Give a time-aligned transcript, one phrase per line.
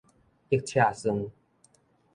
[0.49, 1.29] 溢刺酸